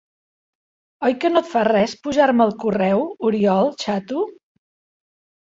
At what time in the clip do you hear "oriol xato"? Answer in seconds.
3.31-4.27